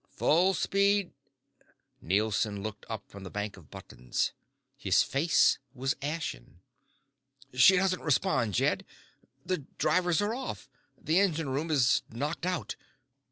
[0.15, 1.11] "Full speed"
[2.01, 4.31] Nielson looked up from the bank of buttons.
[4.75, 6.61] His face was ashen.
[7.53, 8.83] "She doesn't respond, Jed.
[9.45, 10.67] The drivers are off.
[10.99, 12.75] The engine room is knocked out."